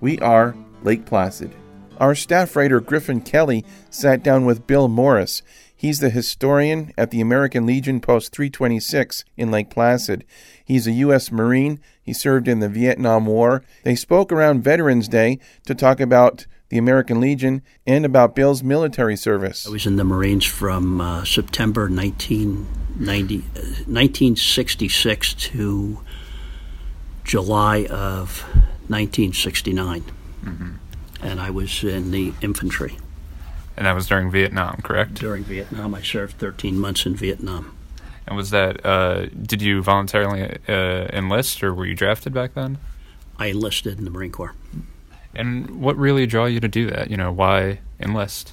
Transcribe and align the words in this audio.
We 0.00 0.18
are 0.20 0.54
Lake 0.84 1.04
Placid. 1.06 1.54
Our 1.98 2.14
staff 2.14 2.54
writer 2.56 2.80
Griffin 2.80 3.20
Kelly 3.20 3.64
sat 3.90 4.22
down 4.22 4.44
with 4.44 4.66
Bill 4.66 4.88
Morris. 4.88 5.42
He's 5.74 6.00
the 6.00 6.10
historian 6.10 6.92
at 6.96 7.10
the 7.10 7.20
American 7.20 7.66
Legion 7.66 8.00
Post 8.00 8.32
326 8.32 9.24
in 9.36 9.50
Lake 9.50 9.70
Placid. 9.70 10.24
He's 10.64 10.86
a 10.86 10.92
U.S. 10.92 11.30
Marine. 11.30 11.80
He 12.02 12.12
served 12.12 12.48
in 12.48 12.60
the 12.60 12.68
Vietnam 12.68 13.26
War. 13.26 13.62
They 13.82 13.94
spoke 13.94 14.32
around 14.32 14.64
Veterans 14.64 15.08
Day 15.08 15.38
to 15.66 15.74
talk 15.74 16.00
about 16.00 16.46
the 16.68 16.78
American 16.78 17.20
Legion 17.20 17.62
and 17.86 18.04
about 18.04 18.34
Bill's 18.34 18.62
military 18.62 19.16
service. 19.16 19.66
I 19.66 19.70
was 19.70 19.86
in 19.86 19.96
the 19.96 20.04
Marines 20.04 20.44
from 20.44 21.00
uh, 21.00 21.24
September 21.24 21.82
1990, 21.82 23.36
uh, 23.36 23.60
1966 23.86 25.34
to 25.34 26.00
July 27.24 27.84
of 27.86 28.42
1969. 28.88 30.04
Mm-hmm. 30.44 30.72
And 31.22 31.40
I 31.40 31.50
was 31.50 31.82
in 31.82 32.10
the 32.10 32.32
infantry. 32.40 32.98
And 33.76 33.86
that 33.86 33.94
was 33.94 34.06
during 34.06 34.30
Vietnam, 34.30 34.80
correct? 34.82 35.14
During 35.14 35.42
Vietnam. 35.44 35.94
I 35.94 36.02
served 36.02 36.38
13 36.38 36.78
months 36.78 37.06
in 37.06 37.16
Vietnam. 37.16 37.76
And 38.26 38.36
was 38.36 38.50
that, 38.50 38.84
uh, 38.84 39.26
did 39.26 39.60
you 39.60 39.82
voluntarily 39.82 40.58
uh, 40.68 41.08
enlist 41.12 41.62
or 41.62 41.74
were 41.74 41.86
you 41.86 41.94
drafted 41.94 42.32
back 42.32 42.54
then? 42.54 42.78
I 43.38 43.46
enlisted 43.46 43.98
in 43.98 44.04
the 44.04 44.10
Marine 44.10 44.32
Corps. 44.32 44.54
And 45.34 45.80
what 45.80 45.96
really 45.96 46.26
drew 46.26 46.46
you 46.46 46.60
to 46.60 46.68
do 46.68 46.88
that? 46.90 47.10
You 47.10 47.16
know, 47.16 47.32
why 47.32 47.80
enlist? 47.98 48.52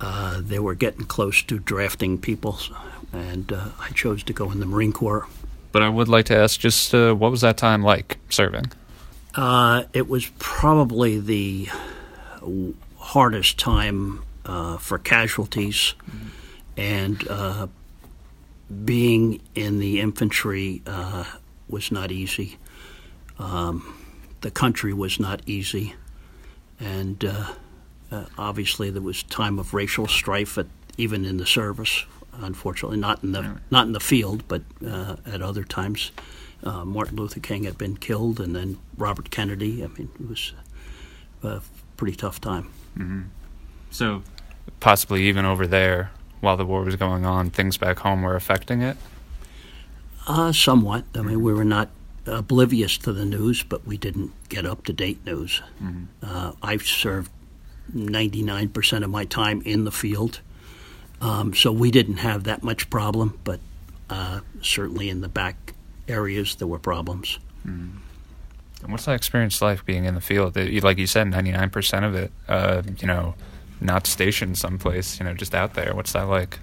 Uh, 0.00 0.40
they 0.40 0.58
were 0.58 0.74
getting 0.74 1.04
close 1.04 1.42
to 1.42 1.58
drafting 1.58 2.16
people, 2.16 2.58
and 3.12 3.52
uh, 3.52 3.68
I 3.78 3.90
chose 3.90 4.22
to 4.22 4.32
go 4.32 4.50
in 4.50 4.60
the 4.60 4.66
Marine 4.66 4.92
Corps. 4.92 5.26
But 5.72 5.82
I 5.82 5.88
would 5.88 6.08
like 6.08 6.24
to 6.26 6.36
ask 6.36 6.58
just 6.58 6.94
uh, 6.94 7.12
what 7.14 7.30
was 7.30 7.42
that 7.42 7.56
time 7.56 7.82
like 7.82 8.18
serving? 8.30 8.72
Uh, 9.34 9.84
it 9.92 10.08
was 10.08 10.30
probably 10.38 11.18
the 11.18 11.68
hardest 12.98 13.58
time 13.58 14.22
uh, 14.44 14.76
for 14.78 14.98
casualties, 14.98 15.94
mm-hmm. 16.04 16.28
and 16.76 17.28
uh, 17.28 17.66
being 18.84 19.40
in 19.54 19.78
the 19.78 20.00
infantry 20.00 20.82
was 21.68 21.92
not 21.92 22.10
easy. 22.10 22.58
Um, 23.38 23.94
the 24.40 24.50
country 24.50 24.92
was 24.92 25.20
not 25.20 25.42
easy, 25.46 25.94
and 26.78 27.24
uh, 27.24 27.52
uh, 28.10 28.24
obviously 28.36 28.90
there 28.90 29.02
was 29.02 29.22
time 29.24 29.58
of 29.58 29.74
racial 29.74 30.06
strife 30.08 30.58
at, 30.58 30.66
even 30.96 31.24
in 31.24 31.36
the 31.36 31.46
service. 31.46 32.04
Unfortunately, 32.32 32.96
not 32.96 33.22
in 33.22 33.32
the 33.32 33.58
not 33.70 33.86
in 33.86 33.92
the 33.92 34.00
field, 34.00 34.44
but 34.48 34.62
uh, 34.86 35.16
at 35.26 35.42
other 35.42 35.64
times. 35.64 36.10
Uh, 36.62 36.84
Martin 36.84 37.16
Luther 37.16 37.40
King 37.40 37.64
had 37.64 37.78
been 37.78 37.96
killed, 37.96 38.40
and 38.40 38.54
then 38.54 38.78
Robert 38.96 39.30
Kennedy. 39.30 39.82
I 39.82 39.88
mean, 39.88 40.10
it 40.18 40.28
was 40.28 40.52
a 41.42 41.62
pretty 41.96 42.16
tough 42.16 42.40
time. 42.40 42.70
Mm-hmm. 42.96 43.22
So, 43.90 44.22
possibly 44.78 45.24
even 45.24 45.44
over 45.44 45.66
there, 45.66 46.10
while 46.40 46.56
the 46.56 46.66
war 46.66 46.82
was 46.82 46.96
going 46.96 47.24
on, 47.24 47.50
things 47.50 47.76
back 47.76 48.00
home 48.00 48.22
were 48.22 48.36
affecting 48.36 48.82
it. 48.82 48.96
Uh, 50.26 50.52
somewhat. 50.52 51.04
I 51.14 51.22
mean, 51.22 51.42
we 51.42 51.52
were 51.52 51.64
not 51.64 51.88
oblivious 52.26 52.98
to 52.98 53.12
the 53.12 53.24
news, 53.24 53.62
but 53.62 53.86
we 53.86 53.96
didn't 53.96 54.32
get 54.48 54.66
up 54.66 54.84
to 54.84 54.92
date 54.92 55.24
news. 55.24 55.62
Mm-hmm. 55.82 56.04
Uh, 56.22 56.52
I've 56.62 56.82
served 56.82 57.30
99% 57.94 59.02
of 59.02 59.10
my 59.10 59.24
time 59.24 59.62
in 59.62 59.84
the 59.84 59.90
field, 59.90 60.40
um, 61.20 61.54
so 61.54 61.72
we 61.72 61.90
didn't 61.90 62.18
have 62.18 62.44
that 62.44 62.62
much 62.62 62.88
problem, 62.90 63.38
but 63.44 63.60
uh, 64.08 64.40
certainly 64.62 65.08
in 65.08 65.20
the 65.20 65.28
back 65.28 65.74
areas 66.10 66.56
there 66.56 66.68
were 66.68 66.78
problems. 66.78 67.38
Mm-hmm. 67.66 67.98
And 68.82 68.92
what's 68.92 69.04
that 69.04 69.14
experience 69.14 69.60
like 69.60 69.84
being 69.84 70.04
in 70.04 70.14
the 70.14 70.20
field? 70.20 70.56
Like 70.56 70.98
you 70.98 71.06
said, 71.06 71.26
99% 71.26 72.04
of 72.06 72.14
it, 72.14 72.32
uh, 72.48 72.82
you 72.98 73.06
know, 73.06 73.34
not 73.80 74.06
stationed 74.06 74.56
someplace, 74.58 75.18
you 75.18 75.24
know, 75.24 75.34
just 75.34 75.54
out 75.54 75.74
there. 75.74 75.94
What's 75.94 76.12
that 76.12 76.28
like? 76.28 76.58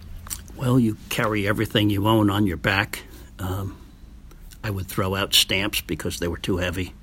Well, 0.55 0.79
you 0.79 0.97
carry 1.09 1.47
everything 1.47 1.89
you 1.89 2.07
own 2.07 2.29
on 2.29 2.47
your 2.47 2.57
back. 2.57 3.03
Um, 3.37 3.77
I 4.63 4.71
would 4.71 4.87
throw 4.87 5.15
out 5.15 5.35
stamps 5.35 5.81
because 5.81 6.19
they 6.19 6.27
were 6.27 6.37
too 6.37 6.57
heavy. 6.57 6.93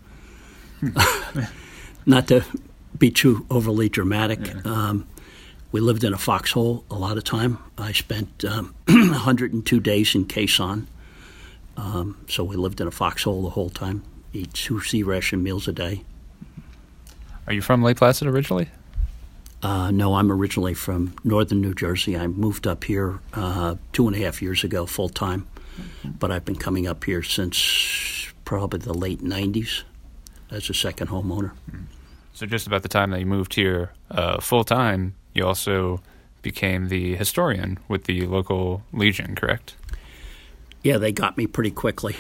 Not 2.06 2.28
to 2.28 2.44
be 2.98 3.10
too 3.10 3.46
overly 3.50 3.88
dramatic. 3.88 4.40
Yeah. 4.46 4.60
Um, 4.64 5.06
we 5.70 5.80
lived 5.80 6.04
in 6.04 6.12
a 6.12 6.18
foxhole 6.18 6.84
a 6.90 6.94
lot 6.94 7.16
of 7.16 7.24
time. 7.24 7.58
I 7.78 7.92
spent 7.92 8.44
um, 8.44 8.74
102 8.88 9.80
days 9.80 10.14
in 10.14 10.26
Sanh. 10.26 10.86
Um, 11.76 12.24
so 12.28 12.44
we 12.44 12.56
lived 12.56 12.80
in 12.80 12.86
a 12.86 12.90
foxhole 12.90 13.42
the 13.42 13.50
whole 13.50 13.70
time, 13.70 14.02
eat 14.32 14.54
two 14.54 14.80
C-ration 14.80 15.42
meals 15.42 15.66
a 15.68 15.72
day. 15.72 16.04
Are 17.46 17.52
you 17.52 17.62
from 17.62 17.82
Lake 17.82 17.96
Placid 17.96 18.28
originally? 18.28 18.68
Uh, 19.62 19.90
no, 19.90 20.14
I'm 20.14 20.30
originally 20.30 20.74
from 20.74 21.14
northern 21.24 21.60
New 21.60 21.74
Jersey. 21.74 22.16
I 22.16 22.26
moved 22.26 22.66
up 22.66 22.84
here 22.84 23.18
uh, 23.32 23.76
two 23.92 24.06
and 24.06 24.16
a 24.16 24.20
half 24.20 24.42
years 24.42 24.62
ago, 24.62 24.86
full 24.86 25.08
time 25.08 25.46
but 26.04 26.30
I've 26.30 26.44
been 26.44 26.56
coming 26.56 26.86
up 26.86 27.04
here 27.04 27.22
since 27.22 28.32
probably 28.44 28.80
the 28.80 28.94
late 28.94 29.20
90s 29.20 29.82
as 30.50 30.68
a 30.70 30.74
second 30.74 31.08
homeowner. 31.08 31.52
So, 32.32 32.46
just 32.46 32.66
about 32.66 32.82
the 32.82 32.88
time 32.88 33.10
that 33.10 33.20
you 33.20 33.26
moved 33.26 33.54
here 33.54 33.92
uh, 34.10 34.40
full 34.40 34.64
time, 34.64 35.14
you 35.32 35.46
also 35.46 36.00
became 36.42 36.88
the 36.88 37.16
historian 37.16 37.78
with 37.88 38.04
the 38.04 38.26
local 38.26 38.82
Legion, 38.92 39.34
correct? 39.34 39.76
Yeah, 40.84 40.98
they 40.98 41.10
got 41.12 41.36
me 41.36 41.46
pretty 41.46 41.70
quickly. 41.72 42.14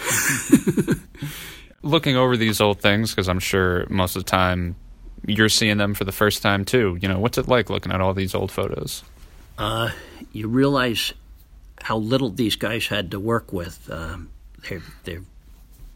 Looking 1.82 2.16
over 2.16 2.36
these 2.36 2.60
old 2.60 2.80
things, 2.80 3.10
because 3.10 3.28
I'm 3.28 3.38
sure 3.38 3.86
most 3.90 4.16
of 4.16 4.24
the 4.24 4.30
time 4.30 4.74
you're 5.26 5.50
seeing 5.50 5.76
them 5.76 5.94
for 5.94 6.04
the 6.04 6.12
first 6.12 6.42
time 6.42 6.64
too. 6.64 6.98
You 7.00 7.08
know, 7.08 7.18
what's 7.18 7.38
it 7.38 7.46
like 7.46 7.70
looking 7.70 7.92
at 7.92 8.00
all 8.00 8.14
these 8.14 8.34
old 8.34 8.50
photos? 8.50 9.02
Uh, 9.58 9.90
you 10.32 10.48
realize 10.48 11.12
how 11.82 11.98
little 11.98 12.30
these 12.30 12.56
guys 12.56 12.86
had 12.86 13.10
to 13.10 13.20
work 13.20 13.52
with. 13.52 13.88
Um, 13.90 14.30
they're, 14.68 14.82
they're, 15.04 15.22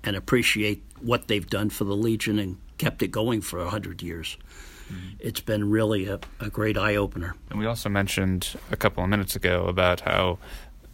and 0.04 0.14
appreciate 0.14 0.84
what 1.00 1.28
they've 1.28 1.48
done 1.48 1.70
for 1.70 1.84
the 1.84 1.96
Legion 1.96 2.38
and 2.38 2.58
kept 2.76 3.02
it 3.02 3.08
going 3.08 3.40
for 3.40 3.58
a 3.58 3.68
hundred 3.68 4.02
years. 4.02 4.36
Mm-hmm. 4.92 5.16
It's 5.18 5.40
been 5.40 5.70
really 5.70 6.06
a, 6.06 6.20
a 6.40 6.48
great 6.48 6.78
eye 6.78 6.96
opener. 6.96 7.34
And 7.50 7.58
we 7.58 7.66
also 7.66 7.88
mentioned 7.88 8.58
a 8.70 8.76
couple 8.76 9.02
of 9.02 9.10
minutes 9.10 9.36
ago 9.36 9.66
about 9.66 10.00
how 10.00 10.38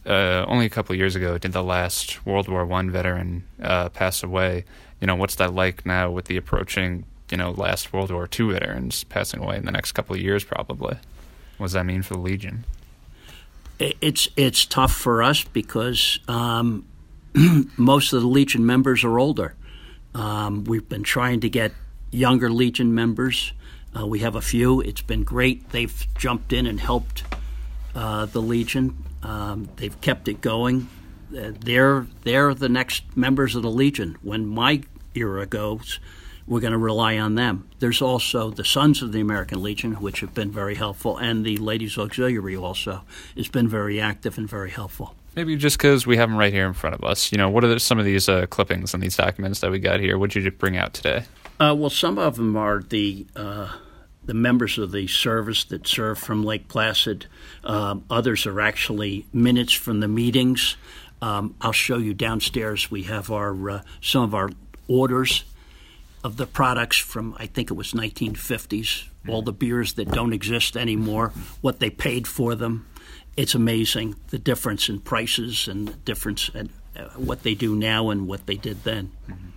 uh, 0.07 0.45
only 0.49 0.67
a 0.67 0.71
couple 0.71 0.95
years 0.95 1.17
ago 1.17 1.39
did 1.39 1.53
the 1.53 1.63
last 1.63 2.25
World 2.27 2.49
War 2.49 2.65
One 2.67 2.91
veteran 2.91 3.45
uh, 3.63 3.89
pass 3.89 4.23
away. 4.23 4.65
You 5.01 5.07
know, 5.07 5.17
what's 5.17 5.37
that 5.37 5.55
like 5.55 5.87
now 5.87 6.11
with 6.11 6.27
the 6.27 6.37
approaching, 6.37 7.05
you 7.31 7.37
know, 7.37 7.53
last 7.53 7.93
World 7.93 8.11
War 8.11 8.27
Two 8.27 8.53
veterans 8.53 9.05
passing 9.05 9.41
away 9.41 9.57
in 9.57 9.65
the 9.65 9.73
next 9.73 9.93
couple 9.93 10.15
of 10.15 10.21
years, 10.21 10.45
probably? 10.45 10.97
What 11.57 11.67
does 11.67 11.73
that 11.73 11.87
mean 11.87 12.03
for 12.03 12.15
the 12.15 12.21
Legion? 12.21 12.65
It's 13.79 14.29
it's 14.37 14.65
tough 14.65 14.95
for 14.95 15.23
us 15.23 15.45
because 15.45 16.21
um, 16.29 16.85
most 17.77 18.13
of 18.13 18.23
the 18.23 18.29
Legion 18.29 18.65
members 18.65 19.05
are 19.05 19.19
older. 19.19 19.55
Um, 20.15 20.65
we've 20.65 20.89
been 20.89 21.03
trying 21.03 21.41
to 21.41 21.49
get 21.49 21.73
younger 22.11 22.51
Legion 22.51 22.95
members. 22.95 23.53
Uh, 23.97 24.07
we 24.07 24.21
have 24.21 24.37
a 24.37 24.41
few. 24.41 24.81
It's 24.81 25.03
been 25.03 25.25
great. 25.25 25.71
They've 25.71 26.07
jumped 26.17 26.53
in 26.53 26.67
and 26.67 26.79
helped 26.81 27.25
uh, 27.95 28.27
the 28.27 28.43
Legion. 28.43 28.97
Um, 29.23 29.69
they've 29.77 29.99
kept 30.01 30.29
it 30.29 30.41
going. 30.41 30.89
Uh, 31.37 31.53
they're 31.59 32.07
they're 32.23 32.55
the 32.55 32.69
next 32.69 33.17
members 33.17 33.55
of 33.55 33.63
the 33.63 33.71
Legion. 33.71 34.17
When 34.23 34.47
my 34.47 34.83
era 35.15 35.47
goes, 35.47 35.99
we're 36.47 36.61
going 36.61 36.73
to 36.73 36.79
rely 36.79 37.19
on 37.19 37.35
them. 37.35 37.69
There's 37.79 38.03
also 38.03 38.51
the 38.51 38.65
Sons 38.65 39.03
of 39.03 39.13
the 39.13 39.21
American 39.21 39.63
Legion, 39.63 39.95
which 39.95 40.21
have 40.21 40.35
been 40.35 40.51
very 40.51 40.75
helpful, 40.75 41.17
and 41.17 41.45
the 41.45 41.57
Ladies 41.57 41.97
Auxiliary 41.97 42.57
also 42.57 43.03
has 43.37 43.49
been 43.49 43.69
very 43.69 44.01
active 44.01 44.37
and 44.37 44.49
very 44.49 44.71
helpful. 44.71 45.15
Maybe 45.37 45.57
just 45.57 45.79
because 45.79 46.07
we 46.07 46.17
have 46.17 46.29
them 46.29 46.39
right 46.39 46.53
here 46.53 46.67
in 46.67 46.75
front 46.75 46.95
of 46.95 47.03
us. 47.03 47.33
You 47.33 47.39
know, 47.39 47.49
what 47.51 47.65
are 47.65 47.69
the, 47.69 47.81
some 47.81 47.99
of 47.99 48.05
these 48.05 48.29
uh, 48.29 48.47
clippings 48.47 48.95
and 48.95 49.03
these 49.03 49.17
documents 49.17 49.61
that 49.61 49.71
we 49.71 49.81
got 49.81 50.01
here? 50.01 50.17
What 50.17 50.31
did 50.31 50.45
you 50.45 50.51
bring 50.53 50.77
out 50.77 50.95
today? 50.95 51.25
Uh, 51.59 51.75
well, 51.77 51.91
some 51.91 52.19
of 52.19 52.37
them 52.37 52.57
are 52.57 52.81
the 52.83 53.27
uh, 53.35 53.73
the 54.27 54.35
members 54.35 54.79
of 54.79 54.93
the 54.93 55.07
service 55.07 55.65
that 55.65 55.87
serve 55.87 56.19
from 56.19 56.45
Lake 56.45 56.69
Placid. 56.69 57.27
Um, 57.63 58.05
others 58.11 58.47
are 58.47 58.61
actually 58.61 59.27
minutes 59.33 59.73
from 59.73 60.01
the 60.01 60.09
meetings. 60.09 60.77
Um, 61.21 61.55
I'll 61.61 61.73
show 61.73 61.99
you 61.99 62.15
downstairs. 62.15 62.91
We 62.91 63.05
have 63.05 63.31
our 63.31 63.71
uh, 63.71 63.83
some 64.01 64.25
of 64.25 64.35
our 64.35 64.51
orders 64.89 65.45
of 66.23 66.37
the 66.37 66.47
products 66.47 66.99
from 66.99 67.35
I 67.39 67.47
think 67.47 67.71
it 67.71 67.75
was 67.75 67.93
1950s. 67.93 69.09
All 69.29 69.43
the 69.43 69.53
beers 69.53 69.95
that 69.95 70.11
don't 70.11 70.35
exist 70.35 70.77
anymore, 70.77 71.33
what 71.63 71.81
they 71.81 71.89
paid 71.89 72.27
for 72.27 72.55
them. 72.55 72.87
It's 73.37 73.55
amazing 73.55 74.17
the 74.29 74.39
difference 74.39 74.89
in 74.89 75.01
prices 75.01 75.67
and 75.67 75.89
the 75.89 75.97
difference 75.97 76.51
in 76.51 76.71
uh, 76.95 77.09
what 77.17 77.43
they 77.43 77.55
do 77.55 77.75
now 77.75 78.11
and 78.11 78.29
what 78.29 78.47
they 78.47 78.57
did 78.57 78.85
then. 78.85 79.13
Mm-hmm 79.29 79.54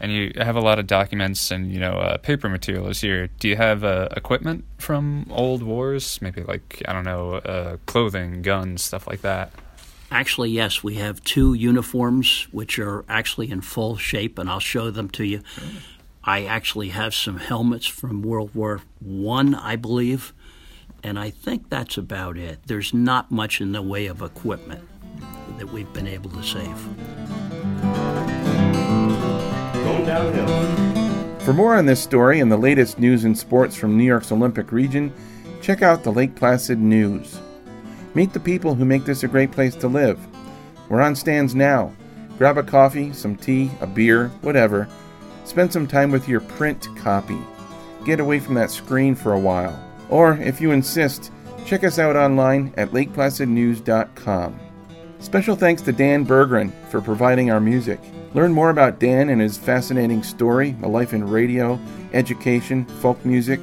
and 0.00 0.12
you 0.12 0.32
have 0.36 0.56
a 0.56 0.60
lot 0.60 0.78
of 0.78 0.86
documents 0.86 1.50
and 1.50 1.72
you 1.72 1.80
know 1.80 1.92
uh, 1.92 2.18
paper 2.18 2.48
materials 2.48 3.00
here. 3.00 3.28
Do 3.38 3.48
you 3.48 3.56
have 3.56 3.84
uh, 3.84 4.08
equipment 4.16 4.64
from 4.78 5.26
old 5.30 5.62
wars? 5.62 6.20
Maybe 6.20 6.42
like 6.42 6.82
I 6.86 6.92
don't 6.92 7.04
know, 7.04 7.34
uh, 7.34 7.76
clothing, 7.86 8.42
guns, 8.42 8.82
stuff 8.82 9.06
like 9.06 9.22
that. 9.22 9.52
Actually, 10.10 10.50
yes, 10.50 10.84
we 10.84 10.94
have 10.94 11.22
two 11.24 11.54
uniforms 11.54 12.46
which 12.52 12.78
are 12.78 13.04
actually 13.08 13.50
in 13.50 13.60
full 13.60 13.96
shape, 13.96 14.38
and 14.38 14.48
I'll 14.48 14.60
show 14.60 14.90
them 14.90 15.08
to 15.10 15.24
you. 15.24 15.42
I 16.22 16.44
actually 16.44 16.90
have 16.90 17.14
some 17.14 17.38
helmets 17.38 17.86
from 17.86 18.22
World 18.22 18.54
War 18.54 18.80
One, 19.00 19.54
I, 19.54 19.72
I 19.72 19.76
believe, 19.76 20.32
and 21.02 21.18
I 21.18 21.30
think 21.30 21.68
that's 21.68 21.98
about 21.98 22.36
it. 22.36 22.60
There's 22.66 22.94
not 22.94 23.30
much 23.30 23.60
in 23.60 23.72
the 23.72 23.82
way 23.82 24.06
of 24.06 24.22
equipment 24.22 24.88
that 25.58 25.72
we've 25.72 25.92
been 25.92 26.06
able 26.06 26.30
to 26.30 26.42
save 26.42 27.43
going 29.84 30.06
downhill. 30.06 31.38
For 31.40 31.52
more 31.52 31.76
on 31.76 31.86
this 31.86 32.02
story 32.02 32.40
and 32.40 32.50
the 32.50 32.56
latest 32.56 32.98
news 32.98 33.24
and 33.24 33.36
sports 33.36 33.76
from 33.76 33.96
New 33.96 34.04
York's 34.04 34.32
Olympic 34.32 34.72
region, 34.72 35.12
check 35.60 35.82
out 35.82 36.02
the 36.02 36.12
Lake 36.12 36.34
Placid 36.34 36.78
News. 36.78 37.38
Meet 38.14 38.32
the 38.32 38.40
people 38.40 38.74
who 38.74 38.84
make 38.84 39.04
this 39.04 39.22
a 39.22 39.28
great 39.28 39.52
place 39.52 39.74
to 39.76 39.88
live. 39.88 40.18
We're 40.88 41.02
on 41.02 41.14
stands 41.14 41.54
now. 41.54 41.92
Grab 42.38 42.56
a 42.56 42.62
coffee, 42.62 43.12
some 43.12 43.36
tea, 43.36 43.70
a 43.80 43.86
beer, 43.86 44.28
whatever. 44.40 44.88
Spend 45.44 45.72
some 45.72 45.86
time 45.86 46.10
with 46.10 46.28
your 46.28 46.40
print 46.40 46.88
copy. 46.96 47.38
Get 48.04 48.20
away 48.20 48.40
from 48.40 48.54
that 48.54 48.70
screen 48.70 49.14
for 49.14 49.32
a 49.32 49.38
while. 49.38 49.78
Or, 50.08 50.38
if 50.38 50.60
you 50.60 50.72
insist, 50.72 51.30
check 51.66 51.84
us 51.84 51.98
out 51.98 52.16
online 52.16 52.72
at 52.76 52.90
lakeplacidnews.com. 52.90 54.60
Special 55.18 55.56
thanks 55.56 55.82
to 55.82 55.92
Dan 55.92 56.26
Berggren 56.26 56.72
for 56.90 57.00
providing 57.00 57.50
our 57.50 57.60
music. 57.60 58.00
Learn 58.34 58.52
more 58.52 58.70
about 58.70 58.98
Dan 58.98 59.28
and 59.28 59.40
his 59.40 59.56
fascinating 59.56 60.24
story, 60.24 60.76
a 60.82 60.88
life 60.88 61.14
in 61.14 61.28
radio, 61.28 61.78
education, 62.12 62.84
folk 62.84 63.24
music 63.24 63.60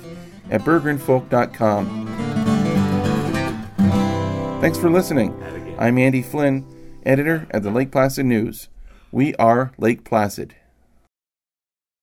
at 0.50 0.62
berggrenfolk.com. 0.62 2.08
Thanks 4.62 4.78
for 4.78 4.90
listening. 4.90 5.36
I'm 5.78 5.98
Andy 5.98 6.22
Flynn, 6.22 6.66
editor 7.06 7.48
at 7.52 7.64
the 7.64 7.72
Lake 7.72 7.92
Placid 7.92 8.26
News. 8.26 8.70
We 9.12 9.36
are 9.36 9.74
Lake 9.78 10.06
Placid. 10.06 10.56